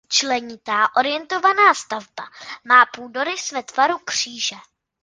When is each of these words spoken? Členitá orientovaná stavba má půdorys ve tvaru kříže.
Členitá 0.07 0.87
orientovaná 0.97 1.73
stavba 1.73 2.23
má 2.65 2.85
půdorys 2.85 3.51
ve 3.51 3.63
tvaru 3.63 3.97
kříže. 4.05 4.55